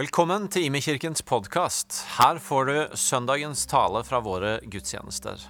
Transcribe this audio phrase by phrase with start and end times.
[0.00, 1.98] Velkommen til Imekirkens podkast.
[2.14, 5.42] Her får du søndagens tale fra våre gudstjenester.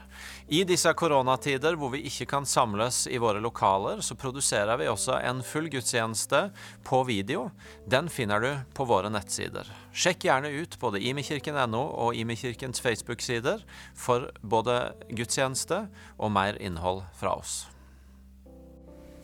[0.50, 5.20] I disse koronatider hvor vi ikke kan samles i våre lokaler, så produserer vi også
[5.20, 6.42] en full gudstjeneste
[6.82, 7.46] på video.
[7.86, 9.70] Den finner du på våre nettsider.
[9.94, 13.62] Sjekk gjerne ut både imekirken.no og Imekirkens Facebook-sider
[13.94, 14.80] for både
[15.14, 15.84] gudstjeneste
[16.18, 17.68] og mer innhold fra oss.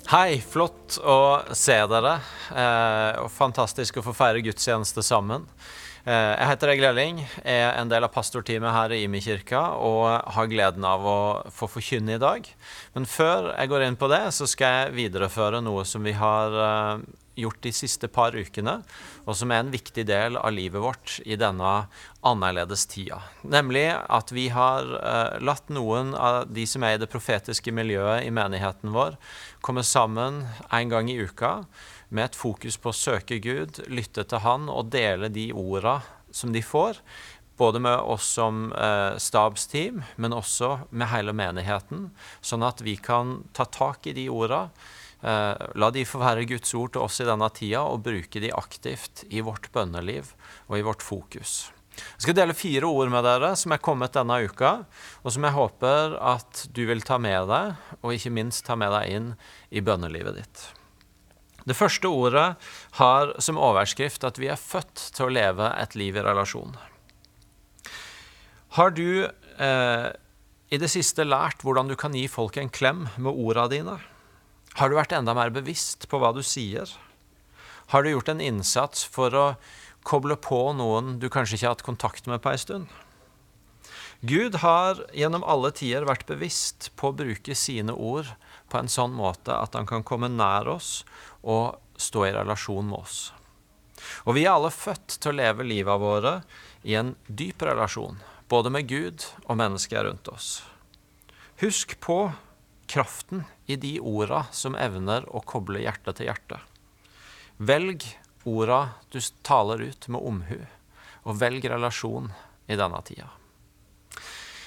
[0.07, 2.12] Hei, flott å se dere.
[2.54, 5.48] Eh, og fantastisk å få feire gudstjeneste sammen.
[6.07, 10.07] Eh, jeg heter Egil Elling, er en del av pastorteamet her i Imi kirka og
[10.36, 11.18] har gleden av å
[11.50, 12.46] få forkynne i dag.
[12.94, 16.54] Men før jeg går inn på det, så skal jeg videreføre noe som vi har
[16.54, 17.02] eh,
[17.36, 18.81] gjort de siste par ukene,
[19.26, 21.75] og som er en viktig del av livet vårt i denne
[22.27, 23.21] annerledes tida.
[23.44, 28.25] Nemlig at vi har uh, latt noen av de som er i det profetiske miljøet
[28.27, 29.18] i menigheten vår,
[29.61, 31.64] komme sammen en gang i uka
[32.08, 36.00] med et fokus på å søke Gud, lytte til Han og dele de orda
[36.34, 37.00] som de får.
[37.56, 42.10] Både med oss som eh, stabsteam, men også med hele menigheten.
[42.44, 46.75] Sånn at vi kan ta tak i de orda, Eh, la de få være Guds
[46.77, 50.34] ord til oss i denne tida, og bruke de aktivt i vårt bønneliv
[50.69, 51.70] og i vårt fokus.
[51.97, 54.72] Jeg skal dele fire ord med dere som er kommet denne uka,
[55.25, 58.92] og som jeg håper at du vil ta med deg, og ikke minst ta med
[58.92, 59.31] deg inn
[59.70, 60.67] i bønnelivet ditt.
[61.67, 62.47] Det første ordet
[63.00, 66.77] har som overskrift at vi er født til å leve et liv i relasjon.
[68.77, 70.09] Har du eh,
[70.70, 73.97] i det siste lært hvordan du kan gi folk en klem med orda dine?
[74.77, 76.91] Har du vært enda mer bevisst på hva du sier?
[77.94, 79.46] Har du gjort en innsats for å
[80.06, 82.91] koble på noen du kanskje ikke har hatt kontakt med på ei stund?
[84.27, 88.28] Gud har gjennom alle tider vært bevisst på å bruke sine ord
[88.69, 91.06] på en sånn måte at han kan komme nær oss
[91.41, 93.19] og stå i relasjon med oss.
[94.28, 96.41] Og vi er alle født til å leve livet våre
[96.84, 98.20] i en dyp relasjon,
[98.52, 100.58] både med Gud og mennesker rundt oss.
[101.64, 102.27] Husk på
[102.86, 106.60] kraften i de orda som evner å koble hjerte til hjerte.
[107.56, 108.04] Velg
[108.47, 108.80] orda
[109.10, 110.60] du taler ut med omhu,
[111.26, 112.30] og velg relasjon
[112.70, 113.28] i denne tida.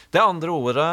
[0.10, 0.92] Det andre ordet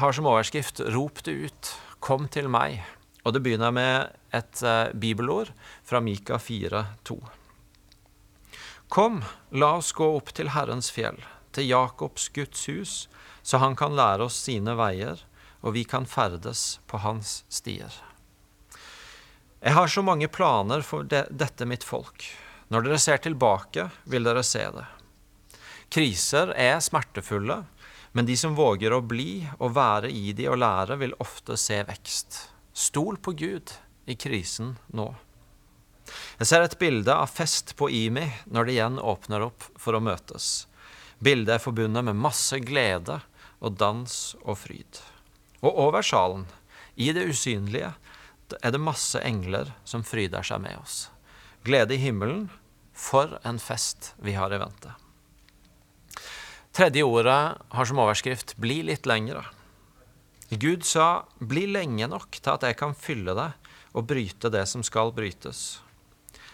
[0.00, 2.80] har som overskrift 'Rop det ut, kom til meg',
[3.24, 5.52] og det begynner med et uh, bibelord
[5.84, 7.20] fra Mika 4,2.
[8.88, 11.18] Kom, la oss gå opp til Herrens fjell,
[11.52, 13.08] til Jakobs Guds hus,
[13.42, 15.20] så han kan lære oss sine veier
[15.66, 17.90] og vi kan ferdes på hans stier.
[19.58, 22.22] Jeg har så mange planer for de, dette mitt folk.
[22.70, 24.84] Når dere ser tilbake, vil dere se det.
[25.90, 27.64] Kriser er smertefulle,
[28.14, 31.80] men de som våger å bli og være i de og lære, vil ofte se
[31.88, 32.38] vekst.
[32.70, 33.74] Stol på Gud
[34.06, 35.08] i krisen nå.
[36.38, 40.04] Jeg ser et bilde av fest på IMI når det igjen åpner opp for å
[40.04, 40.68] møtes.
[41.18, 43.18] Bildet er forbundet med masse glede
[43.58, 45.02] og dans og fryd.
[45.64, 46.46] Og over salen,
[46.96, 47.92] i det usynlige,
[48.62, 51.08] er det masse engler som fryder seg med oss.
[51.66, 52.48] Glede i himmelen.
[52.96, 54.94] For en fest vi har i vente.
[56.72, 59.44] Tredje ordet har som overskrift 'bli litt lengre'.
[60.50, 63.52] Gud sa 'bli lenge nok til at jeg kan fylle deg
[63.92, 65.80] og bryte det som skal brytes'.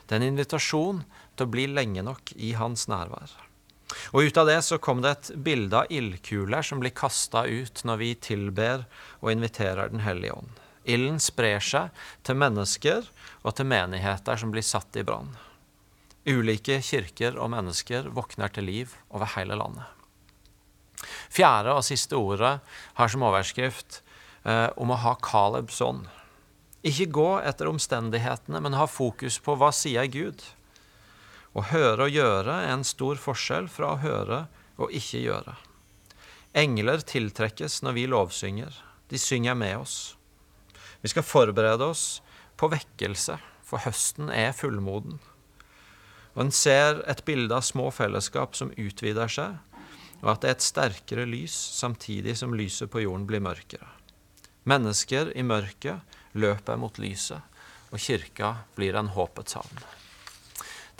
[0.06, 1.04] Det er en invitasjon
[1.36, 3.30] til å bli lenge nok i hans nærvær.
[4.12, 7.84] Og ut av det så kom det et bilde av ildkuler som blir kasta ut
[7.88, 8.84] når vi tilber
[9.20, 10.60] og inviterer Den hellige ånd.
[10.84, 13.06] Ilden sprer seg til mennesker
[13.42, 15.31] og til menigheter som blir satt i brann.
[16.26, 19.86] Ulike kirker og mennesker våkner til liv over hele landet.
[21.32, 22.58] Fjerde og siste ordet
[22.98, 24.02] har som overskrift
[24.47, 26.06] eh, om å ha Kalebs ånd.
[26.86, 30.42] Ikke gå etter omstendighetene, men ha fokus på hva sier Gud.
[31.52, 34.46] Å høre og gjøre er en stor forskjell fra å høre
[34.80, 35.54] og ikke gjøre.
[36.56, 38.72] Engler tiltrekkes når vi lovsynger.
[39.12, 39.96] De synger med oss.
[41.02, 42.22] Vi skal forberede oss
[42.60, 45.18] på vekkelse, for høsten er fullmoden.
[46.32, 49.56] Og en ser et bilde av små fellesskap som utvider seg,
[50.22, 53.88] og at det er et sterkere lys samtidig som lyset på jorden blir mørkere.
[54.69, 57.43] Mennesker i mørket løper mot lyset,
[57.90, 59.82] og kirka blir en håpets havn.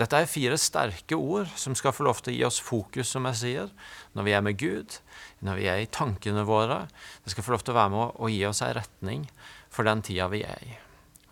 [0.01, 3.27] Dette er fire sterke ord som skal få lov til å gi oss fokus, som
[3.29, 3.75] jeg sier,
[4.17, 4.97] når vi er med Gud,
[5.45, 6.87] når vi er i tankene våre.
[7.25, 9.27] Det skal få lov til å være med å gi oss en retning
[9.73, 10.73] for den tida vi er i.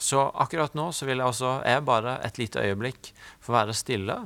[0.00, 3.10] Så akkurat nå så vil jeg også jeg bare et lite øyeblikk
[3.44, 4.16] få være stille,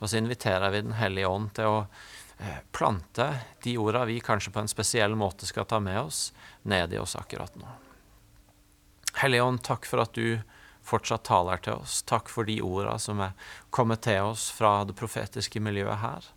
[0.00, 3.28] og så inviterer vi Den hellige ånd til å eh, plante
[3.64, 6.34] de orda vi kanskje på en spesiell måte skal ta med oss,
[6.68, 7.68] ned i oss akkurat nå.
[9.22, 10.40] Hellige ånd, takk for at du
[10.86, 12.00] fortsatt taler til oss.
[12.08, 13.34] Takk for de orda som er
[13.70, 16.28] kommet til oss fra det profetiske miljøet her.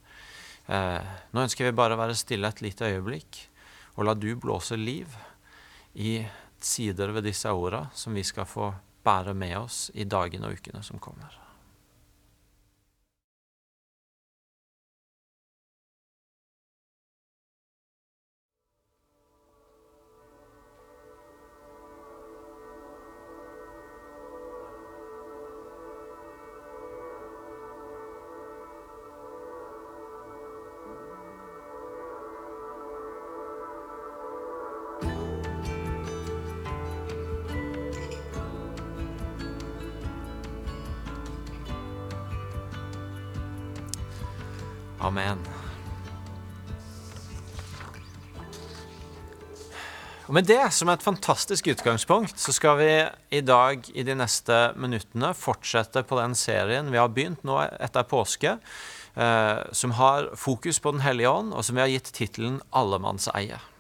[0.68, 3.44] Eh, nå ønsker vi bare å være stille et lite øyeblikk
[3.96, 5.14] og la du blåse liv
[5.94, 6.20] i
[6.60, 8.74] sider ved disse orda som vi skal få
[9.06, 11.45] bære med oss i dagene og ukene som kommer.
[45.06, 45.42] Amen.
[50.26, 52.90] Og Med det som et fantastisk utgangspunkt så skal vi
[53.38, 58.08] i dag i de neste minuttene fortsette på den serien vi har begynt nå etter
[58.10, 58.56] påske,
[59.14, 63.75] eh, som har fokus på Den hellige ånd, og som vi har gitt tittelen 'Allemannseie'.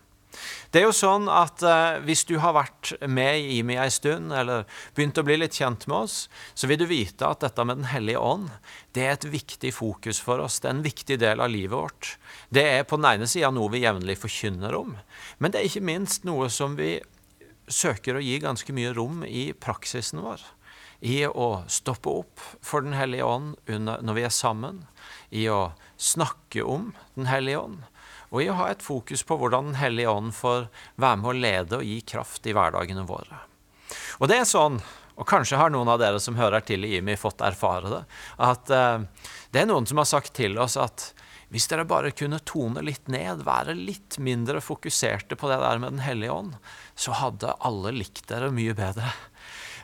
[0.75, 4.33] Det er jo sånn at eh, Hvis du har vært med i IMI ei stund,
[4.35, 4.65] eller
[4.97, 6.15] begynt å bli litt kjent med oss,
[6.51, 8.49] så vil du vite at dette med Den hellige ånd
[8.91, 10.59] det er et viktig fokus for oss.
[10.59, 12.11] Det er en viktig del av livet vårt.
[12.51, 14.93] Det er på den ene sida noe vi jevnlig forkynner om,
[15.39, 16.97] men det er ikke minst noe som vi
[17.71, 20.43] søker å gi ganske mye rom i praksisen vår.
[21.07, 24.85] I å stoppe opp for Den hellige ånd når vi er sammen.
[25.31, 27.83] I å snakke om Den hellige ånd
[28.31, 30.67] og i å ha et fokus på hvordan Den hellige ånd får
[31.01, 33.41] være med å lede og gi kraft i hverdagene våre.
[34.19, 34.79] Og det er sånn,
[35.15, 38.01] og kanskje har noen av dere som hører til i IMI, fått erfare det,
[38.43, 41.11] at uh, det er noen som har sagt til oss at
[41.53, 45.95] hvis dere bare kunne tone litt ned, være litt mindre fokuserte på det der med
[45.95, 46.57] Den hellige ånd,
[46.99, 49.13] så hadde alle likt dere mye bedre.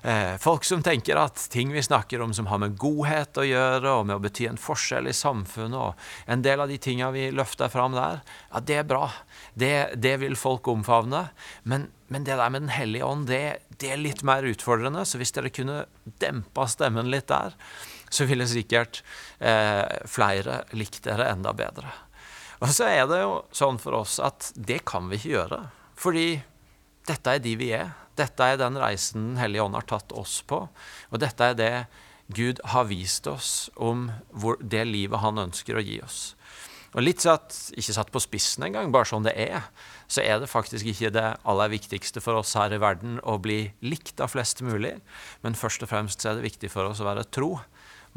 [0.02, 3.92] Eh, folk som tenker at ting vi snakker om som har med godhet å gjøre,
[3.94, 7.28] og med å bety en forskjell i samfunnet, og en del av de tinga vi
[7.36, 9.12] løfter fram der, ja, det er bra.
[9.54, 11.28] Det, det vil folk omfavne.
[11.64, 15.06] Men, men, det der med Den hellige ånd, det, det, er litt mer utfordrende.
[15.06, 15.84] Så hvis dere kunne
[16.22, 17.54] dempa stemmen litt der,
[18.12, 19.04] så ville sikkert
[19.40, 21.94] eh, flere likt dere enda bedre.
[22.62, 25.62] Og så er det jo sånn for oss at det kan vi ikke gjøre.
[26.02, 26.28] Fordi
[27.12, 27.92] dette er de vi er.
[28.20, 30.64] Dette er den reisen Den hellige ånd har tatt oss på.
[31.12, 31.74] Og dette er det
[32.32, 34.10] Gud har vist oss om
[34.64, 36.22] det livet han ønsker å gi oss.
[36.92, 39.64] Og litt satt, Ikke satt på spissen engang, bare sånn det er,
[40.12, 43.72] så er det faktisk ikke det aller viktigste for oss her i verden å bli
[43.80, 44.98] likt av flest mulig,
[45.44, 47.54] men først og fremst så er det viktig for oss å være tro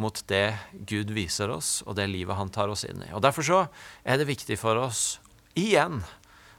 [0.02, 0.56] mot det
[0.91, 3.12] Gud viser oss, og det livet han tar oss inn i.
[3.14, 3.61] Og Derfor så
[4.02, 5.20] er det viktig for oss
[5.55, 6.02] igjen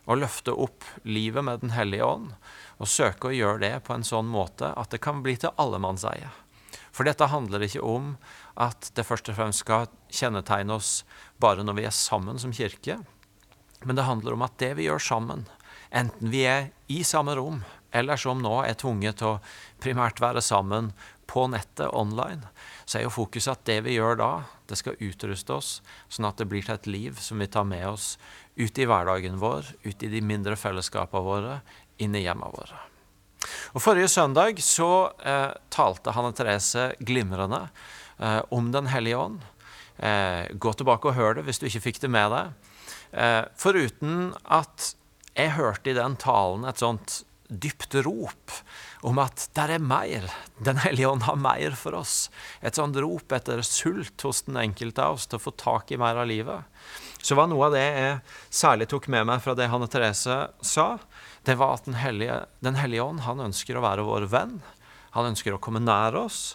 [0.06, 2.34] å løfte opp livet med Den hellige ånd
[2.78, 6.32] og søke å gjøre det på en sånn måte at det kan bli til allemannseie.
[6.96, 8.16] For dette handler ikke om
[8.62, 11.04] at det først og fremst skal kjennetegne oss
[11.42, 13.02] bare når vi er sammen som kirke,
[13.84, 15.44] men det handler om at det vi gjør sammen,
[15.92, 17.64] enten vi er i samme rom,
[17.96, 19.42] eller som nå er tvunget til å
[19.84, 20.92] primært være sammen
[21.30, 22.48] på nettet online,
[22.86, 24.32] så er jo fokuset at det vi gjør da,
[24.70, 25.70] det skal utruste oss,
[26.10, 28.16] sånn at det blir til et liv som vi tar med oss
[28.56, 31.60] ut i hverdagen vår, ute i de mindre fellesskapene våre,
[32.02, 32.82] inn i hjemmene våre.
[33.76, 37.68] Og Forrige søndag så eh, talte Hanne Therese glimrende
[38.18, 39.44] eh, om Den hellige ånd.
[39.98, 42.74] Eh, gå tilbake og hør det hvis du ikke fikk det med deg.
[43.16, 44.94] Eh, foruten at
[45.36, 48.54] jeg hørte i den talen et sånt dypt rop
[49.06, 50.26] om at der er mer.
[50.58, 52.30] Den hellige ånd har mer for oss.
[52.66, 56.00] Et sånt rop etter sult hos den enkelte av oss til å få tak i
[56.02, 56.66] mer av livet.
[57.26, 58.18] Så var noe av det jeg
[58.54, 60.88] særlig tok med meg fra det Hanne Therese sa,
[61.48, 64.60] det var at Den hellige, den hellige ånd han ønsker å være vår venn.
[65.18, 66.54] Han ønsker å komme nær oss.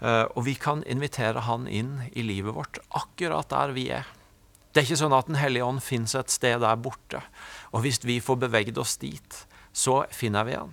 [0.00, 4.08] Eh, og vi kan invitere han inn i livet vårt akkurat der vi er.
[4.72, 7.20] Det er ikke sånn at Den hellige ånd fins et sted der borte.
[7.76, 9.40] Og hvis vi får beveget oss dit,
[9.72, 10.72] så finner vi han.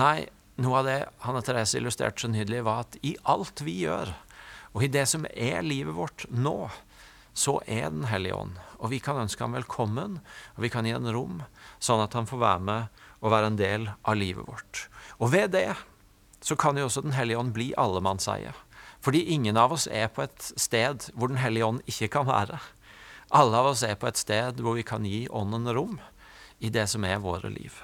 [0.00, 0.28] Nei,
[0.64, 4.16] noe av det Hanne Therese illustrerte så nydelig, var at i alt vi gjør,
[4.72, 6.70] og i det som er livet vårt nå,
[7.38, 8.56] så er Den hellige ånd.
[8.78, 10.18] Og vi kan ønske ham velkommen,
[10.56, 11.42] og vi kan gi ham rom,
[11.78, 14.88] sånn at han får være med og være en del av livet vårt.
[15.18, 15.74] Og ved det
[16.40, 18.52] så kan jo også Den hellige ånd bli allemannseie.
[19.00, 22.58] Fordi ingen av oss er på et sted hvor Den hellige ånd ikke kan være.
[23.30, 25.98] Alle av oss er på et sted hvor vi kan gi Ånden rom
[26.58, 27.74] i det som er våre liv.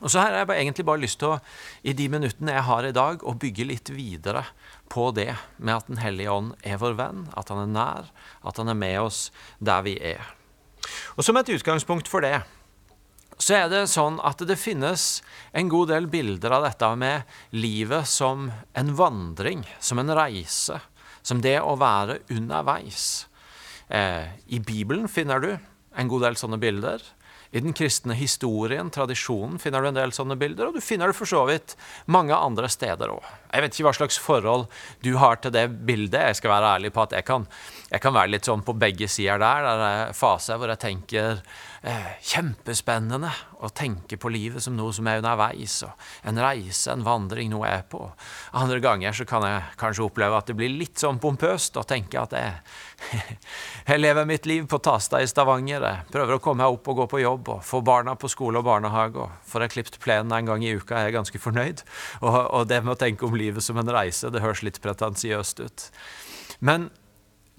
[0.00, 1.40] Og så har jeg egentlig bare lyst til å,
[1.84, 4.46] i de minuttene jeg har i dag, å bygge litt videre
[4.90, 8.08] på det med at Den hellige ånd er vår venn, at han er nær,
[8.40, 9.28] at han er med oss
[9.60, 10.24] der vi er.
[11.16, 12.40] Og som et utgangspunkt for det,
[13.40, 15.22] så er det sånn at det finnes
[15.56, 20.76] en god del bilder av dette med livet som en vandring, som en reise,
[21.22, 23.26] som det å være underveis.
[23.88, 27.00] Eh, I Bibelen finner du en god del sånne bilder.
[27.50, 31.18] I den kristne historien, tradisjonen, finner du en del sånne bilder, og du finner det
[31.18, 31.74] for så vidt
[32.06, 33.26] mange andre steder òg.
[33.50, 34.66] Jeg vet ikke hva slags forhold
[35.02, 36.20] du har til det bildet.
[36.30, 37.46] Jeg skal være ærlig på at jeg kan,
[37.90, 39.66] jeg kan være litt sånn på begge sider der.
[39.66, 41.42] Det er en fase hvor jeg tenker
[41.82, 47.04] eh, kjempespennende å tenke på livet som noe som er underveis, og en reise, en
[47.04, 48.00] vandring, noe jeg er på.
[48.56, 52.20] Andre ganger så kan jeg kanskje oppleve at det blir litt sånn pompøst å tenke
[52.22, 52.54] at jeg,
[53.90, 55.84] jeg lever mitt liv på Tasta i Stavanger.
[55.84, 58.60] Jeg prøver å komme meg opp og gå på jobb og få barna på skole
[58.60, 59.20] og barnehage.
[59.20, 61.84] og Får jeg klipt plenen en gang i uka, er jeg ganske fornøyd.
[62.20, 65.64] Og, og det med å tenke om livet som en reise, det høres litt pretensiøst
[65.64, 65.86] ut.
[66.60, 66.90] Men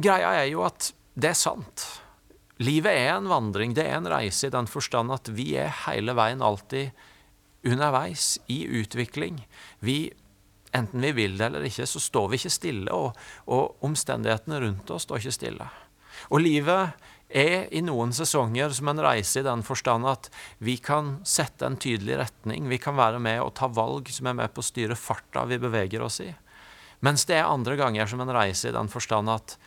[0.01, 1.85] greia er jo at det er sant.
[2.61, 6.13] Livet er en vandring, det er en reise i den forstand at vi er hele
[6.17, 6.91] veien alltid
[7.65, 9.41] underveis i utvikling.
[9.79, 10.11] Vi,
[10.77, 13.17] enten vi vil det eller ikke, så står vi ikke stille, og,
[13.49, 15.69] og omstendighetene rundt oss står ikke stille.
[16.29, 21.17] Og livet er i noen sesonger som en reise i den forstand at vi kan
[21.27, 24.63] sette en tydelig retning, vi kan være med og ta valg som er med på
[24.63, 26.31] å styre farta vi beveger oss i.
[27.01, 29.57] Mens det er andre ganger som en reise i den forstand at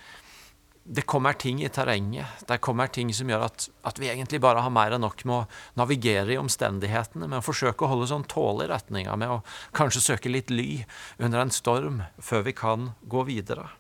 [0.84, 2.44] det kommer ting i terrenget.
[2.46, 5.34] Det kommer ting som gjør at, at, vi egentlig bare har mer enn nok med
[5.34, 9.40] å navigere i omstendighetene, med å forsøke å holde sånn tåle i retninga, med å
[9.76, 10.84] kanskje søke litt ly
[11.16, 13.70] under en storm før vi kan gå videre.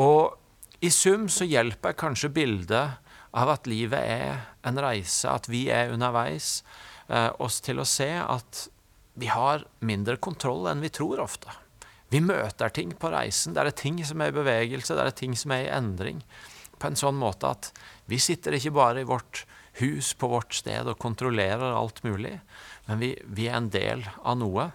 [0.00, 0.39] Og
[0.80, 3.00] i sum så hjelper kanskje bildet
[3.36, 6.62] av at livet er en reise, at vi er underveis,
[7.08, 8.68] eh, oss til å se at
[9.20, 11.52] vi har mindre kontroll enn vi tror ofte.
[12.10, 13.54] Vi møter ting på reisen.
[13.54, 16.24] Det er ting som er i bevegelse, det er ting som er i endring.
[16.78, 17.70] På en sånn måte at
[18.10, 19.44] vi sitter ikke bare i vårt
[19.78, 22.40] hus på vårt sted og kontrollerer alt mulig,
[22.88, 24.70] men vi, vi er en del av noe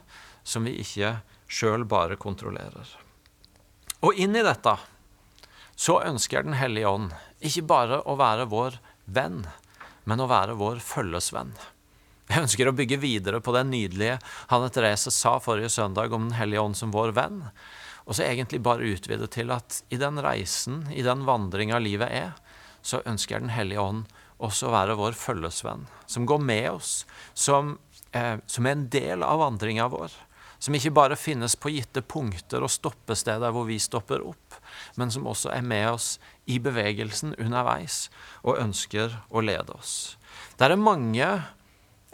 [0.45, 1.17] som vi ikke
[1.51, 2.93] sjøl bare kontrollerer.
[4.05, 4.77] Og inn i dette
[5.75, 7.13] så ønsker Den hellige ånd
[7.45, 9.43] ikke bare å være vår venn,
[10.05, 11.53] men å være vår følgesvenn.
[12.25, 14.17] Jeg ønsker å bygge videre på det nydelige
[14.49, 17.43] Hanne Therese sa forrige søndag om Den hellige ånd som vår venn,
[18.05, 22.33] og så egentlig bare utvide til at i den reisen, i den vandringa livet er,
[22.85, 24.05] så ønsker Den hellige ånd
[24.41, 27.77] også å være vår følgesvenn, som går med oss, som,
[28.11, 30.11] eh, som er en del av vandringa vår.
[30.65, 34.55] Som ikke bare finnes på gitte punkter og stoppesteder hvor vi stopper opp,
[34.97, 36.15] men som også er med oss
[36.49, 38.07] i bevegelsen underveis
[38.41, 40.15] og ønsker å lede oss.
[40.57, 41.27] Det er mange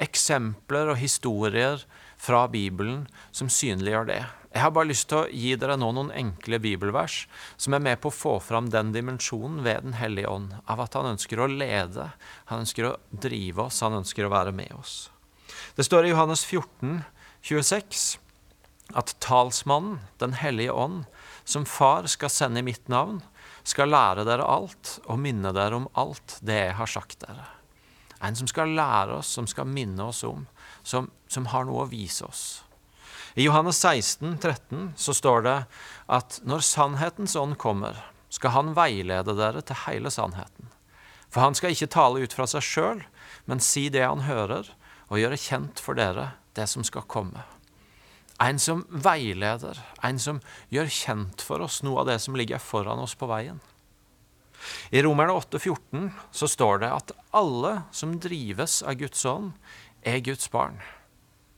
[0.03, 1.85] eksempler og historier
[2.19, 4.19] fra Bibelen som synliggjør det.
[4.51, 7.21] Jeg har bare lyst til å gi dere nå noen enkle bibelvers
[7.55, 10.97] som er med på å få fram den dimensjonen ved Den hellige ånd, av at
[10.99, 12.09] han ønsker å lede,
[12.51, 15.07] han ønsker å drive oss, han ønsker å være med oss.
[15.79, 16.99] Det står i Johannes 14,
[17.47, 18.19] 26
[18.95, 21.05] at talsmannen, Den hellige ånd,
[21.43, 23.21] som far skal sende i mitt navn,
[23.63, 27.47] skal lære dere alt og minne dere om alt det jeg har sagt dere.
[28.21, 30.45] En som skal lære oss, som skal minne oss om,
[30.83, 32.63] som, som har noe å vise oss.
[33.33, 35.57] I Johannes 16, 13 så står det
[36.11, 37.97] at når sannhetens ånd kommer,
[38.29, 40.69] skal han veilede dere til hele sannheten.
[41.31, 43.01] For han skal ikke tale ut fra seg sjøl,
[43.47, 44.67] men si det han hører,
[45.11, 47.43] og gjøre kjent for dere det som skal komme.
[48.41, 50.39] En som veileder, en som
[50.73, 53.59] gjør kjent for oss noe av det som ligger foran oss på veien.
[54.89, 59.53] I Romerne 8,14 så står det at alle som drives av Guds ånd,
[60.01, 60.79] er Guds barn.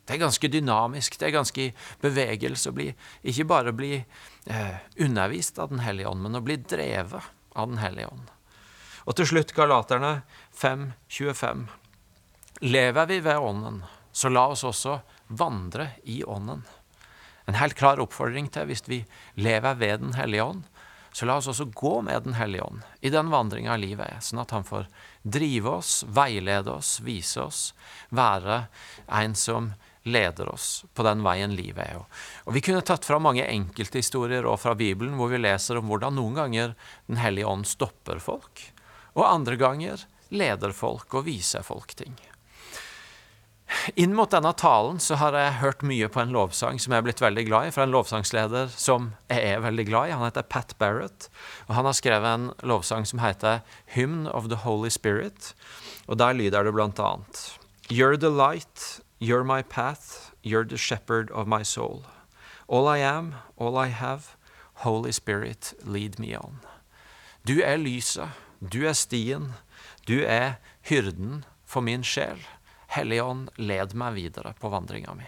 [0.03, 1.73] Det er ganske dynamisk, det er ganske i
[2.03, 2.89] bevegelse å bli
[3.23, 7.79] Ikke bare bli eh, undervist av Den hellige ånd, men å bli drevet av Den
[7.79, 8.27] hellige ånd.
[9.07, 10.25] Og til slutt Galaterne
[10.59, 11.63] 5,25.
[12.67, 16.63] Lever vi ved Ånden, så la oss også vandre i Ånden.
[17.45, 19.03] En helt klar oppfordring til hvis vi
[19.35, 20.63] lever ved Den hellige ånd,
[21.13, 24.41] så la oss også gå med Den hellige ånd i den vandringa livet er, sånn
[24.41, 24.87] at han får
[25.21, 27.73] drive oss, veilede oss, vise oss,
[28.09, 28.65] være
[29.07, 32.01] en som leder oss på den veien livet er.
[32.43, 36.35] Og Vi kunne tatt fram mange enkelthistorier fra Bibelen hvor vi leser om hvordan noen
[36.41, 36.75] ganger
[37.07, 38.73] Den hellige ånd stopper folk,
[39.13, 42.15] og andre ganger leder folk og viser folk ting.
[43.95, 47.07] Inn mot denne talen så har jeg hørt mye på en lovsang som jeg er
[47.07, 50.13] blitt veldig glad i, fra en lovsangsleder som jeg er veldig glad i.
[50.15, 51.29] Han heter Pat Barrett,
[51.67, 53.61] og han har skrevet en lovsang som heter
[53.95, 55.53] Hymn of the Holy Spirit,
[56.07, 57.43] og der lyder det blant annet
[57.89, 62.05] You're the light, you're my path, you're the shepherd of my soul.
[62.67, 64.35] All I am, all I have,
[64.85, 66.59] Holy Spirit, lead me on.
[67.47, 69.53] Du er lyset, du er stien,
[70.07, 72.39] du er hyrden for min sjel.
[72.93, 75.25] Hellige Ånd, led meg videre på vandringa mi.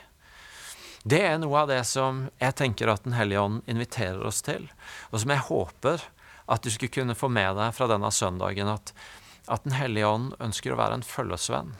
[1.05, 4.67] Det er noe av det som jeg tenker at Den hellige ånd inviterer oss til,
[5.11, 6.05] og som jeg håper
[6.49, 8.93] at du skulle kunne få med deg fra denne søndagen, at,
[9.45, 11.75] at Den hellige ånd ønsker å være en følgesvenn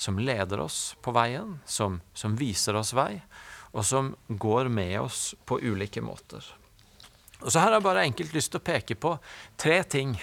[0.00, 3.22] som leder oss på veien, som, som viser oss vei,
[3.72, 6.44] og som går med oss på ulike måter.
[7.42, 9.16] Og så Her har jeg bare enkelt lyst til å peke på
[9.60, 10.16] tre ting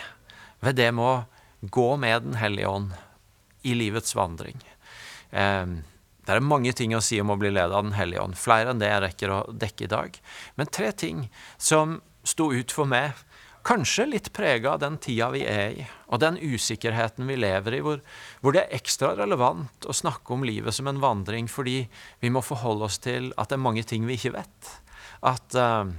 [0.61, 2.93] ved det med å gå med Den hellige ånd
[3.61, 4.57] i livets vandring.
[5.31, 5.65] Eh,
[6.29, 8.73] det er mange ting å si om å bli ledet av Den hellige ånd, flere
[8.73, 10.19] enn det jeg rekker å dekke i dag.
[10.61, 11.23] Men tre ting
[11.57, 13.17] som sto ut for meg,
[13.65, 17.81] kanskje litt prega av den tida vi er i, og den usikkerheten vi lever i,
[17.85, 18.03] hvor,
[18.41, 21.81] hvor, det er ekstra relevant å snakke om livet som en vandring fordi
[22.21, 24.73] vi må forholde oss til at det er mange ting vi ikke vet.
[25.25, 25.89] At, uh,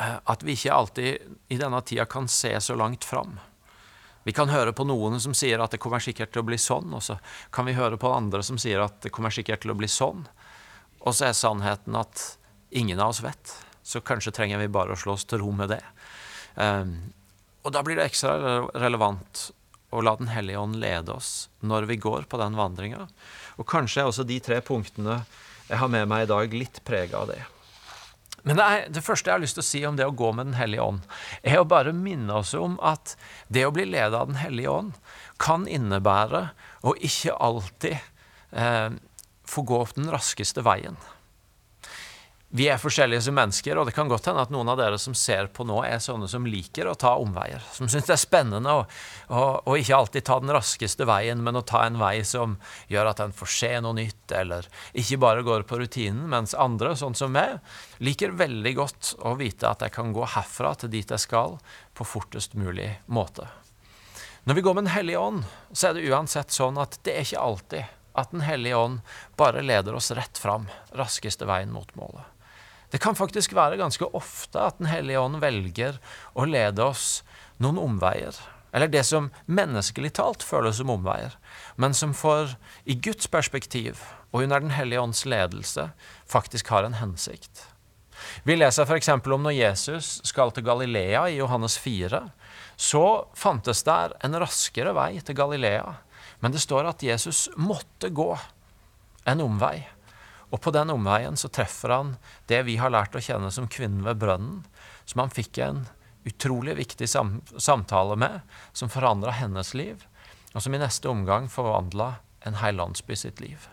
[0.00, 3.36] at vi ikke alltid i denne tida kan se så langt fram.
[4.24, 6.92] Vi kan høre på noen som sier at det kommer sikkert til å bli sånn,
[6.94, 7.18] og så
[7.54, 10.26] kan vi høre på andre som sier at det kommer sikkert til å bli sånn.
[11.02, 12.22] Og så er sannheten at
[12.70, 13.56] ingen av oss vet.
[13.82, 15.82] Så kanskje trenger vi bare å slå oss til ro med det.
[16.54, 16.94] Um,
[17.66, 19.48] og da blir det ekstra relevant
[19.92, 23.06] å la Den hellige ånd lede oss når vi går på den vandringa.
[23.60, 25.20] Og kanskje er også de tre punktene
[25.68, 27.42] jeg har med meg i dag, litt prega av det.
[28.42, 30.32] Men det, er, det, første jeg har lyst til å si om det å gå
[30.34, 31.04] med Den hellige ånd,
[31.46, 33.14] er å bare minne oss om at
[33.52, 34.98] det å bli ledet av Den hellige ånd
[35.42, 36.48] kan innebære
[36.82, 37.98] å ikke alltid
[38.50, 38.90] eh,
[39.46, 40.98] få gå opp den raskeste veien.
[42.52, 45.14] Vi er forskjellige som mennesker, og det kan godt hende at noen av dere som
[45.16, 47.62] ser på nå, er sånne som liker å ta omveier.
[47.72, 48.82] Som syns det er spennende å,
[49.32, 52.58] å, å, ikke alltid ta den raskeste veien, men å ta en vei som
[52.92, 56.26] gjør at en får se noe nytt, eller ikke bare går på rutinen.
[56.28, 57.56] Mens andre, sånn som meg,
[58.04, 61.56] liker veldig godt å vite at jeg kan gå herfra til dit jeg skal,
[61.96, 63.48] på fortest mulig måte.
[64.44, 67.24] Når vi går med Den hellige ånd, så er det uansett sånn at det er
[67.24, 69.00] ikke alltid at Den hellige ånd
[69.40, 72.28] bare leder oss rett fram, raskeste veien mot målet.
[72.92, 75.96] Det kan faktisk være ganske ofte at Den hellige ånd velger
[76.36, 77.22] å lede oss
[77.56, 78.36] noen omveier.
[78.72, 81.34] Eller det som menneskelig talt føles som omveier,
[81.76, 84.00] men som for, i Guds perspektiv
[84.32, 85.90] og under Den hellige ånds ledelse
[86.28, 87.66] faktisk har en hensikt.
[88.44, 89.08] Vi leser f.eks.
[89.08, 92.20] om når Jesus skal til Galilea i Johannes 4.
[92.76, 93.04] Så
[93.36, 95.96] fantes der en raskere vei til Galilea,
[96.40, 98.30] men det står at Jesus måtte gå
[99.28, 99.80] en omvei
[100.52, 102.14] og på den omveien så treffer han
[102.50, 104.62] det vi har lært å kjenne som kvinnen ved brønnen,
[105.08, 105.86] som han fikk en
[106.28, 108.40] utrolig viktig sam samtale med,
[108.72, 110.04] som forandra hennes liv,
[110.52, 112.14] og som i neste omgang forvandla
[112.46, 113.64] en hel landsby sitt liv.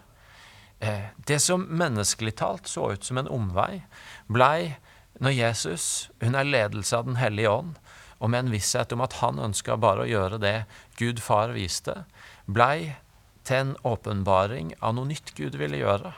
[0.79, 3.83] Eh, det som menneskelig talt så ut som en omvei,
[4.31, 4.79] blei
[5.19, 7.75] når Jesus, under ledelse av Den hellige ånd,
[8.19, 10.55] og med en visshet om at han ønska bare å gjøre det
[10.95, 12.05] Gud far viste,
[12.47, 12.95] blei
[13.43, 16.15] til en åpenbaring av noe nytt Gud ville gjøre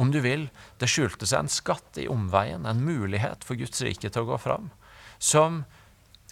[0.00, 0.48] om du vil,
[0.80, 4.40] det skjulte seg en skatt i omveien, en mulighet for Guds rike til å gå
[4.40, 4.70] fram,
[5.18, 5.64] som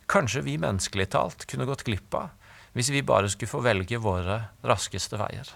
[0.09, 2.35] kanskje vi menneskelig talt kunne gått glipp av
[2.77, 5.49] hvis vi bare skulle få velge våre raskeste veier.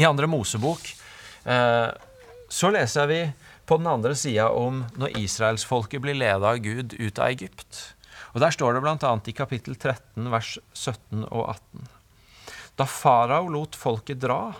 [0.00, 0.86] I andre Mosebok
[1.44, 1.90] eh,
[2.48, 3.18] så leser vi
[3.66, 7.82] på den andre sida om når israelsfolket blir ledet av Gud ut av Egypt.
[8.32, 9.12] Og Der står det bl.a.
[9.26, 11.88] i kapittel 13, vers 17 og 18.
[12.76, 14.54] Da farao lot folket dra,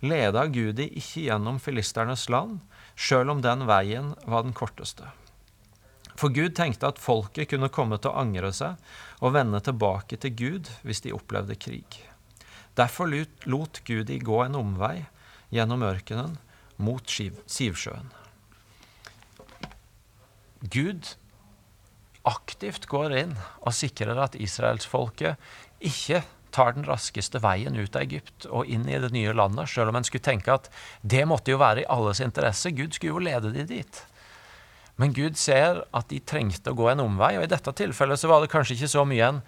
[0.00, 2.58] leda Gud de ikke gjennom filisternes land,
[2.98, 5.10] sjøl om den veien var den korteste.
[6.18, 8.78] For Gud tenkte at folket kunne komme til å angre seg
[9.22, 12.00] og vende tilbake til Gud hvis de opplevde krig.
[12.78, 15.06] Derfor lot Gud de gå en omvei
[15.54, 16.36] gjennom ørkenen
[16.78, 18.10] mot Sivsjøen.
[20.62, 21.14] Gud
[22.26, 25.38] aktivt går inn og sikrer at israelsfolket
[25.78, 29.90] ikke tar den raskeste veien ut av Egypt og inn i det nye landet, sjøl
[29.92, 30.70] om en skulle tenke at
[31.02, 32.74] det måtte jo være i alles interesse.
[32.76, 34.02] Gud skulle jo lede de dit.
[34.98, 38.30] Men Gud ser at de trengte å gå en omvei, og i dette tilfellet så
[38.30, 39.42] var det kanskje ikke så mye en,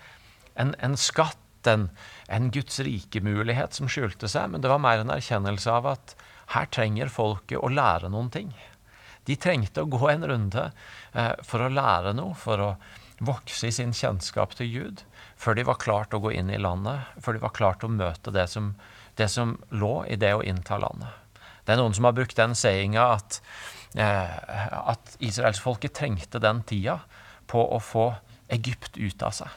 [0.62, 1.88] en, en skatt, en,
[2.30, 6.14] en Guds rike-mulighet som skjulte seg, men det var mer en erkjennelse av at
[6.54, 8.54] her trenger folket å lære noen ting.
[9.26, 10.70] De trengte å gå en runde
[11.12, 12.70] eh, for å lære noe, for å
[13.20, 15.04] vokse i sin kjennskap til Gud
[15.40, 18.32] før de var klart å gå inn i landet, før de var klart å møte
[18.34, 18.74] det som,
[19.16, 21.08] det som lå i det å innta landet.
[21.64, 23.40] Det er noen som har brukt den sayinga at,
[23.94, 24.36] eh,
[24.92, 27.00] at israelsfolket trengte den tida
[27.48, 28.10] på å få
[28.52, 29.56] Egypt ut av seg.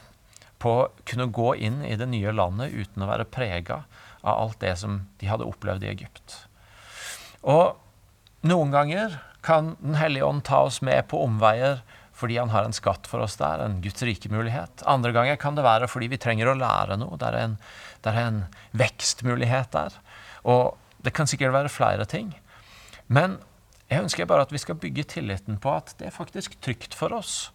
[0.62, 3.84] På å kunne gå inn i det nye landet uten å være prega
[4.22, 6.38] av alt det som de hadde opplevd i Egypt.
[7.44, 7.76] Og
[8.48, 11.82] noen ganger kan Den hellige ånd ta oss med på omveier
[12.24, 14.86] fordi han har en skatt for oss der, en Guds rike mulighet.
[14.88, 17.18] Andre ganger kan det være fordi vi trenger å lære noe.
[17.20, 17.58] Det er en,
[18.06, 18.38] det er en
[18.80, 19.98] vekstmulighet der.
[20.48, 22.32] Og det kan sikkert være flere ting.
[23.12, 23.42] Men
[23.92, 27.12] jeg ønsker bare at vi skal bygge tilliten på at det er faktisk trygt for
[27.12, 27.52] oss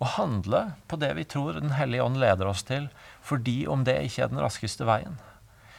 [0.00, 2.90] å handle på det vi tror Den hellige ånd leder oss til,
[3.24, 5.16] fordi om det ikke er den raskeste veien.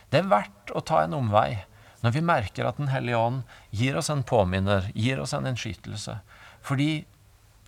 [0.09, 1.63] Det er verdt å ta en omvei
[2.01, 6.17] når vi merker at Den hellige ånd gir oss en påminner, gir oss en innskytelse.
[6.65, 7.05] Fordi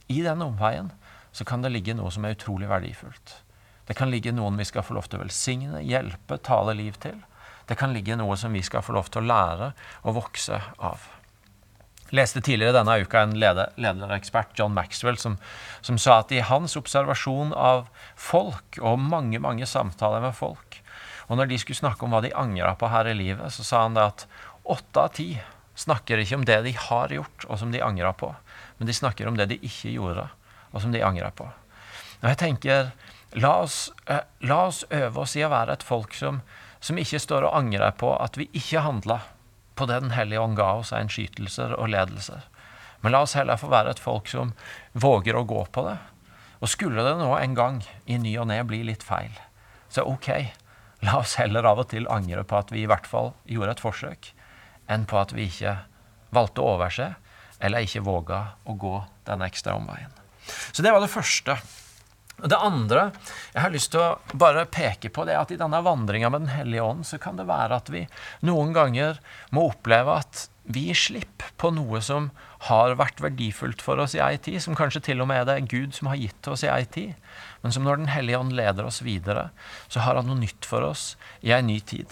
[0.08, 0.92] i den omveien
[1.34, 3.40] så kan det ligge noe som er utrolig verdifullt.
[3.88, 7.18] Det kan ligge noen vi skal få lov til å velsigne, hjelpe, tale liv til.
[7.68, 11.10] Det kan ligge noe som vi skal få lov til å lære og vokse av.
[12.14, 15.40] Jeg leste tidligere denne uka en lederekspert, John Maxwell, som,
[15.82, 17.88] som sa at i hans observasjon av
[18.20, 20.78] folk og mange, mange samtaler med folk,
[21.26, 23.82] og når de skulle snakke om hva de angra på her i livet, så sa
[23.88, 24.28] han det at
[24.70, 25.28] åtte av ti
[25.80, 28.30] snakker ikke om det de har gjort, og som de angra på,
[28.78, 30.28] men de snakker om det de ikke gjorde,
[30.72, 31.48] og som de angrer på.
[32.24, 32.92] Og jeg tenker,
[33.36, 36.42] la oss, eh, la oss, øve oss i å være et folk som,
[36.80, 39.22] som ikke står og angrer på at vi ikke handla
[39.76, 42.44] på det Den hellige ånd ga oss av innskytelser og ledelser.
[43.02, 44.54] Men la oss heller få være et folk som
[44.94, 45.98] våger å gå på det.
[46.62, 49.34] Og skulle det nå en gang i ny og ne bli litt feil,
[49.90, 50.30] så ok,
[51.04, 53.84] la oss heller av og til angre på at vi i hvert fall gjorde et
[53.84, 54.30] forsøk,
[54.88, 55.76] enn på at vi ikke
[56.34, 57.10] valgte å overse
[57.64, 58.98] eller ikke våga å gå
[59.30, 60.12] den ekstra omveien.
[60.72, 61.56] Så det var det første.
[62.44, 63.12] Det andre
[63.54, 66.44] jeg har lyst til å bare peke på, det er at i denne vandringa med
[66.44, 68.02] Den hellige ånd så kan det være at vi
[68.44, 69.22] noen ganger
[69.54, 72.32] må oppleve at vi gir slipp på noe som
[72.70, 75.72] har vært verdifullt for oss i ei tid, som kanskje til og med er det
[75.72, 77.16] Gud som har gitt til oss i ei tid,
[77.62, 79.50] men som når Den hellige ånd leder oss videre,
[79.92, 82.08] så har han noe nytt for oss i ei ny tid.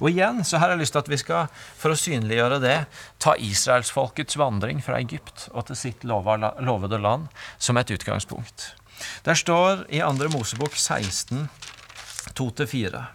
[0.00, 2.76] Og igjen så har jeg lyst til at vi skal, for å synliggjøre det,
[3.22, 8.72] ta israelsfolkets vandring fra Egypt og til sitt lovede land som et utgangspunkt.
[9.26, 10.28] Der står i 2.
[10.34, 11.48] Mosebok 16,
[12.38, 13.06] 2-4.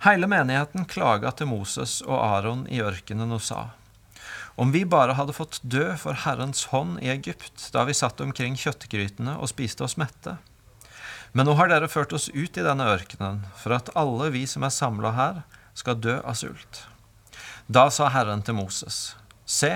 [0.00, 3.68] Hele menigheten klaga til Moses og Aron i ørkenen og sa:"
[4.60, 8.58] Om vi bare hadde fått dø for Herrens hånd i Egypt da vi satt omkring
[8.60, 10.36] kjøttgrytene og spiste oss mette.
[11.32, 14.66] Men nå har dere ført oss ut i denne ørkenen for at alle vi som
[14.66, 15.42] er samla her,
[15.74, 16.84] skal dø av sult.
[17.66, 19.14] Da sa Herren til Moses,
[19.46, 19.72] Se,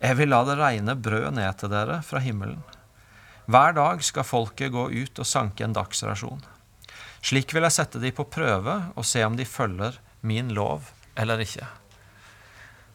[0.00, 2.62] jeg vil la det regne brød ned til dere fra himmelen.
[3.50, 6.42] Hver dag skal folket gå ut og sanke en dagsrasjon.
[7.20, 10.88] Slik vil jeg sette de på prøve og se om de følger min lov
[11.18, 11.66] eller ikke.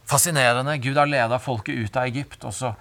[0.06, 0.78] Fascinerende.
[0.82, 2.72] Gud har leda folket ut av Egypt, og så,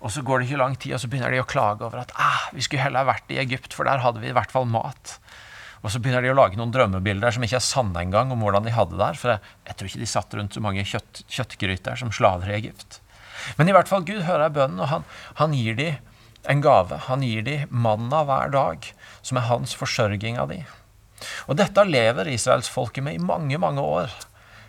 [0.00, 2.14] og så, går det ikke lang tid, og så begynner de å klage over at
[2.18, 5.16] ah, vi skulle heller vært i Egypt, for der hadde vi i hvert fall mat.
[5.82, 8.66] Og så begynner de å lage noen drømmebilder som ikke er sanne engang, om hvordan
[8.66, 9.18] de hadde det der.
[9.18, 12.58] For jeg, jeg, tror ikke de satt rundt så mange kjøtt, kjøttgryter som slaver i
[12.60, 13.00] Egypt.
[13.58, 15.06] Men i hvert fall Gud hører bønnen, og han,
[15.40, 15.98] han gir dem
[16.50, 17.00] en gave.
[17.08, 18.86] Han gir dem manna hver dag,
[19.26, 20.62] som er hans forsørging av dem.
[21.50, 24.14] Og dette lever israelsfolket med i mange, mange år.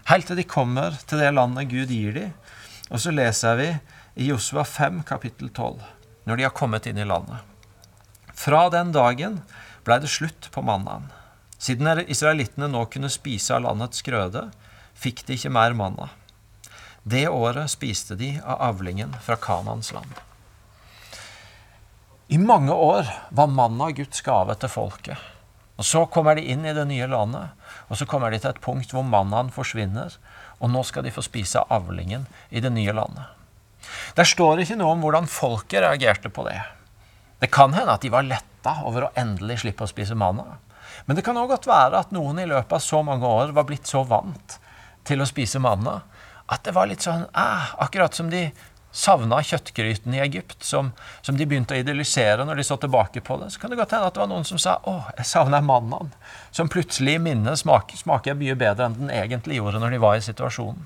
[0.09, 2.33] Helt til de kommer til det landet Gud gir dem.
[2.89, 3.69] Og så leser vi
[4.21, 5.79] i Josua 5, kapittel 12,
[6.29, 7.41] når de har kommet inn i landet.
[8.33, 9.39] Fra den dagen
[9.83, 11.09] blei det slutt på mannaen.
[11.57, 14.49] Siden israelittene nå kunne spise av landets grøde,
[14.93, 16.09] fikk de ikke mer manna.
[17.03, 20.11] Det året spiste de av avlingen fra Kanans land.
[22.27, 25.19] I mange år var manna Guds gave til folket.
[25.75, 27.49] Og Så kommer de inn i det nye landet,
[27.89, 30.15] og så kommer de til et punkt hvor mannaen forsvinner,
[30.59, 33.25] og nå skal de få spise avlingen i det nye landet.
[34.15, 36.61] Der står ikke noe om hvordan folket reagerte på det.
[37.41, 40.59] Det kan hende at de var lette letta over å endelig slippe å spise manna.
[41.05, 43.65] Men det kan òg godt være at noen i løpet av så mange år var
[43.65, 44.59] blitt så vant
[45.03, 46.01] til å spise manna
[46.47, 48.51] at det var litt sånn eh, Akkurat som de
[48.93, 53.39] savna kjøttgryten i Egypt, som, som, de begynte å idyllisere når de så tilbake på
[53.41, 53.49] det.
[53.49, 56.11] Så kan det godt hende at det var noen som sa 'Å, jeg savner mannaen',
[56.51, 60.19] som plutselig i minnet smaker, smaker mye bedre enn den egentlig gjorde når de var
[60.19, 60.85] i situasjonen.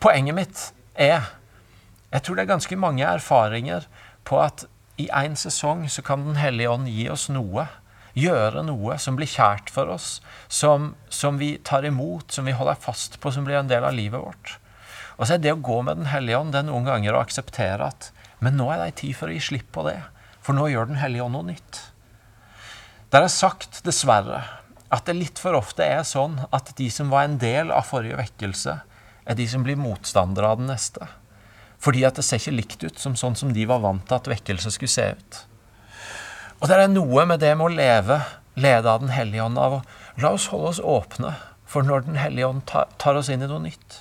[0.00, 1.30] Poenget mitt er
[2.14, 3.86] Jeg tror det er ganske mange erfaringer
[4.24, 7.66] på at i én sesong så kan Den hellige ånd gi oss noe.
[8.14, 12.78] Gjøre noe som blir kjært for oss, som, som, vi tar imot, som vi holder
[12.78, 14.58] fast på, som blir en del av livet vårt.
[15.18, 17.24] Og så er det å gå med Den hellige ånd det er noen ganger å
[17.24, 18.12] akseptere at
[18.44, 19.98] men nå er det tid for å gi slipp på det,
[20.44, 21.80] for nå gjør Den hellige ånd noe nytt.
[23.14, 24.42] Der er sagt, dessverre,
[24.92, 28.18] at det litt for ofte er sånn at de som var en del av forrige
[28.20, 28.78] vekkelse,
[29.24, 31.08] er de som blir motstandere av den neste.
[31.84, 34.30] Fordi at det ser ikke likt ut som sånn som de var vant til at
[34.30, 35.40] vekkelse skulle se ut.
[36.62, 38.22] Og det er noe med det med å leve,
[38.56, 39.82] ledet av Den hellige ånd, av
[40.22, 41.34] la oss holde oss åpne
[41.68, 44.00] for når Den hellige ånd tar oss inn i noe nytt.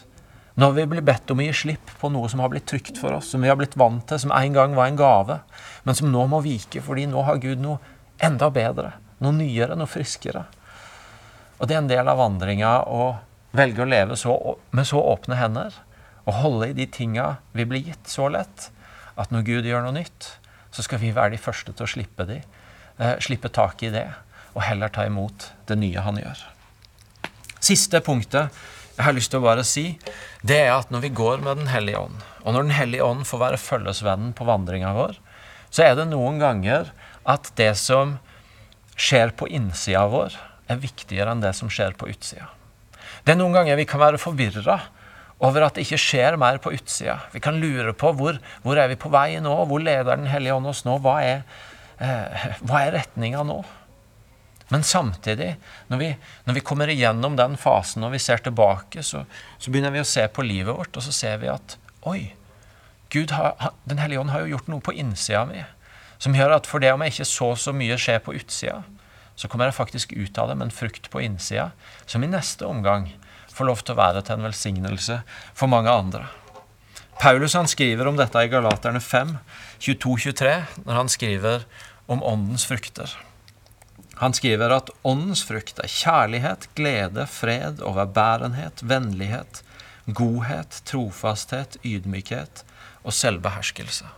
[0.55, 3.15] Når vi blir bedt om å gi slipp på noe som har blitt trygt for
[3.17, 5.39] oss, som vi har blitt vant til, som en gang var en gave,
[5.83, 7.81] men som nå må vike fordi nå har Gud noe
[8.23, 8.93] enda bedre,
[9.25, 10.45] noe nyere, noe friskere.
[11.57, 13.15] Og det er en del av vandringa å
[13.57, 14.35] velge å leve så,
[14.71, 15.73] med så åpne hender
[16.23, 18.69] og holde i de tinga vi blir gitt så lett,
[19.19, 20.33] at når Gud gjør noe nytt,
[20.73, 22.41] så skal vi være de første til å slippe, de,
[22.97, 24.07] eh, slippe tak i det,
[24.53, 26.45] og heller ta imot det nye han gjør.
[27.63, 28.51] Siste punktet
[28.93, 29.97] jeg har lyst til å bare si,
[30.45, 33.25] det er at når vi går med Den hellige ånd, og når Den hellige ånd
[33.25, 35.17] får være følgesvennen på vandringa vår,
[35.73, 36.91] så er det noen ganger
[37.25, 38.19] at det som
[38.93, 40.35] skjer på innsida vår,
[40.69, 42.51] er viktigere enn det som skjer på utsida.
[43.25, 44.77] Det er noen ganger vi kan være forvirra
[45.43, 47.17] over at det ikke skjer mer på utsida.
[47.33, 50.55] Vi kan lure på hvor, hvor er vi på vei nå, hvor leder Den hellige
[50.55, 50.99] ånd oss nå?
[51.03, 51.43] Hva er,
[51.99, 53.61] eh, er retninga nå?
[54.71, 55.57] Men samtidig,
[55.91, 56.07] når vi,
[56.47, 59.25] når vi, kommer igjennom den fasen, og vi ser tilbake, så,
[59.57, 61.77] så, begynner vi å se på livet vårt, og så ser vi at
[62.09, 62.33] oi,
[63.13, 65.61] Gud har, Den hellige ånd har jo gjort noe på innsida mi
[66.23, 68.81] som gjør at for det om jeg ikke så så mye skjer på utsida,
[69.35, 71.71] så kommer jeg faktisk ut av det med en frukt på innsida,
[72.07, 73.09] som i neste omgang
[73.53, 75.19] får lov til å være til en velsignelse
[75.53, 76.25] for mange andre.
[77.21, 79.37] Paulus han skriver om dette i Galaterne 5,
[79.83, 80.55] 22-23,
[80.87, 81.67] når han skriver
[82.11, 83.13] om åndens frukter.
[84.21, 89.61] Han skriver at åndens frukt er kjærlighet, glede, fred, overbærenhet, vennlighet,
[90.05, 92.63] godhet, trofasthet, ydmykhet
[93.03, 94.09] og selvbeherskelse.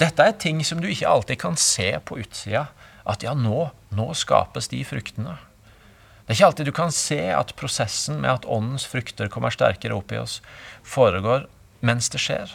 [0.00, 2.68] Dette er ting som du ikke alltid kan se på utsida.
[3.08, 5.36] At ja, nå, nå skapes de fruktene.
[6.32, 9.98] Det er ikke alltid du kan se at prosessen med at åndens frukter kommer sterkere
[9.98, 10.38] opp i oss,
[10.80, 11.42] foregår
[11.84, 12.54] mens det skjer.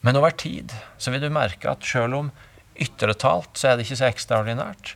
[0.00, 2.30] Men over tid så vil du merke at sjøl om
[2.80, 4.94] ytre talt så er det ikke så ekstraordinært,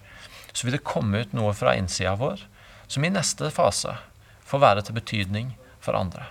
[0.57, 2.47] så vil det komme ut noe fra innsida vår
[2.89, 3.93] som i neste fase
[4.49, 5.53] får være til betydning
[5.85, 6.25] for andre.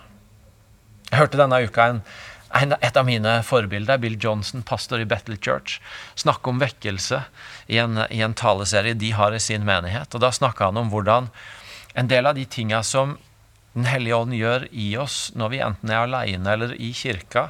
[1.12, 2.02] Jeg hørte denne uka en,
[2.54, 5.80] et av mine forbilder, Bill Johnson, pastor i Bethel Church,
[6.16, 7.24] snakker om vekkelse
[7.68, 10.14] i en, i en taleserie de har i sin menighet.
[10.16, 11.30] Og Da snakka han om hvordan
[11.96, 13.18] en del av de tinga som
[13.76, 17.50] Den hellige ånd gjør i oss når vi enten er aleine eller i kirka,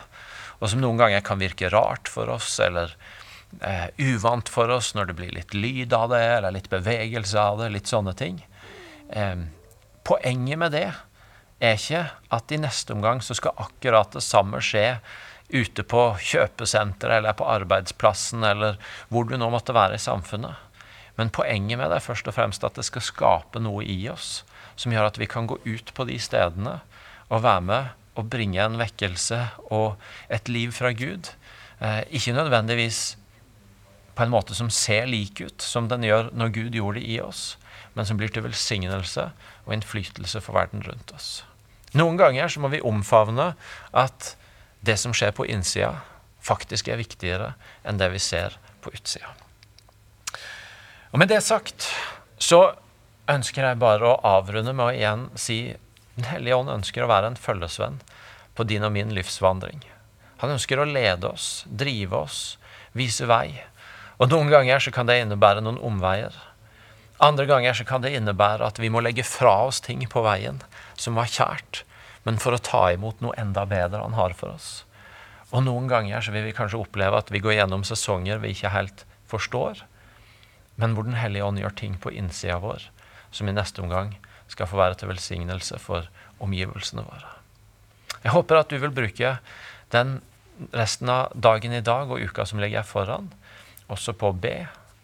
[0.58, 2.95] og som noen ganger kan virke rart for oss, eller
[3.62, 7.62] eh, uvant for oss når det blir litt lyd av det, eller litt bevegelse av
[7.62, 8.39] det, litt sånne ting.
[9.13, 9.45] Eh,
[10.01, 10.88] poenget med det
[11.63, 12.03] er ikke
[12.35, 14.99] at i neste omgang så skal akkurat det samme skje
[15.53, 18.79] ute på kjøpesenteret eller på arbeidsplassen eller
[19.13, 20.55] hvor du nå måtte være i samfunnet.
[21.15, 24.41] Men poenget med det er først og fremst at det skal skape noe i oss
[24.75, 26.79] som gjør at vi kan gå ut på de stedene
[27.29, 29.39] og være med og bringe en vekkelse
[29.75, 29.95] og
[30.31, 31.31] et liv fra Gud.
[31.83, 33.17] Eh, ikke nødvendigvis
[34.15, 37.19] på en måte som ser lik ut som den gjør når Gud gjorde det i
[37.21, 37.58] oss,
[37.93, 39.30] men som blir til velsignelse
[39.65, 41.43] og innflytelse for verden rundt oss.
[41.95, 43.54] Noen ganger så må vi omfavne
[43.95, 44.34] at
[44.86, 45.97] det som skjer på innsida,
[46.43, 47.54] faktisk er viktigere
[47.88, 49.32] enn det vi ser på utsida.
[51.12, 51.88] Og Med det sagt
[52.38, 52.75] så
[53.32, 55.60] ønsker jeg bare å avrunde med å igjen si
[56.15, 57.97] Den hellige ånd ønsker å være en følgesvenn
[58.56, 59.82] på din og min livsvandring.
[60.39, 62.38] Han ønsker å lede oss, drive oss,
[62.95, 63.49] vise vei.
[64.19, 66.36] Og noen ganger så kan det innebære noen omveier.
[67.23, 70.62] Andre ganger så kan det innebære at vi må legge fra oss ting på veien
[70.99, 71.84] som var kjært,
[72.28, 74.84] men for å ta imot noe enda bedre han har for oss.
[75.51, 78.73] Og noen ganger så vil vi kanskje oppleve at vi går gjennom sesonger vi ikke
[78.73, 79.84] helt forstår,
[80.75, 82.89] men hvor Den hellige ånd gjør ting på innsida vår
[83.32, 84.17] som i neste omgang
[84.51, 86.10] skal få være til velsignelse for
[86.43, 87.32] omgivelsene våre.
[88.23, 89.38] Jeg håper at du vil bruke
[89.93, 90.19] den
[90.75, 93.32] resten av dagen i dag og uka som ligger foran,
[93.91, 94.56] også på å be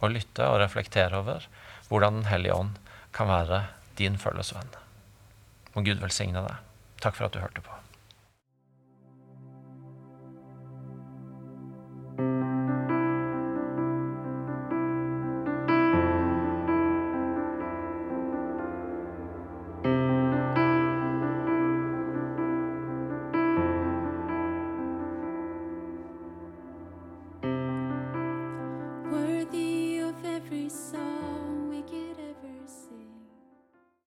[0.01, 1.45] og lytte og reflektere over
[1.89, 2.77] hvordan Den hellige ånd
[3.11, 3.65] kan være
[3.99, 4.71] din følgesvenn.
[5.75, 6.57] Må Gud velsigne deg.
[7.03, 7.80] Takk for at du hørte på.